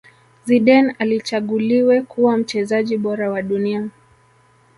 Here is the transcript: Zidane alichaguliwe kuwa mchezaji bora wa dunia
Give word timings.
Zidane 0.45 0.95
alichaguliwe 0.99 2.01
kuwa 2.01 2.37
mchezaji 2.37 2.97
bora 2.97 3.31
wa 3.31 3.41
dunia 3.41 3.87